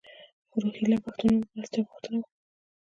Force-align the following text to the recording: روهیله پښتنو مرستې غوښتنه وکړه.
روهیله 0.61 0.97
پښتنو 1.05 1.35
مرستې 1.55 1.79
غوښتنه 1.87 2.17
وکړه. 2.21 2.29